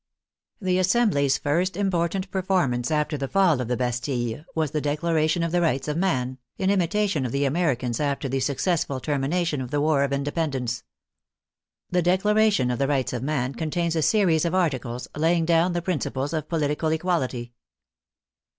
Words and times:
The 0.59 0.79
Assembly's 0.79 1.37
first 1.37 1.77
important 1.77 2.31
performance 2.31 2.89
after 2.89 3.17
the 3.19 3.27
fall 3.27 3.61
of 3.61 3.67
the 3.67 3.77
Bastille 3.77 4.43
was 4.55 4.71
the 4.71 4.81
declaration 4.81 5.43
of 5.43 5.51
the 5.51 5.61
Rights 5.61 5.87
of 5.87 5.95
Man, 5.95 6.39
in 6.57 6.71
imitation 6.71 7.23
of 7.23 7.31
the 7.31 7.45
Americans 7.45 7.99
after 7.99 8.27
the 8.27 8.39
successful 8.39 8.99
termination 8.99 9.61
of 9.61 9.69
the 9.69 9.79
War 9.79 10.03
of 10.03 10.11
Independence. 10.11 10.81
The 11.91 12.01
declaration 12.01 12.71
of 12.71 12.79
the 12.79 12.87
Rights 12.87 13.13
of 13.13 13.21
Man 13.21 13.53
contains 13.53 13.95
a 13.95 14.01
series 14.01 14.43
of 14.43 14.55
articles, 14.55 15.07
laying 15.15 15.45
down 15.45 15.73
the 15.73 15.83
principles 15.83 16.33
of 16.33 16.49
political 16.49 16.89
equality. 16.91 17.53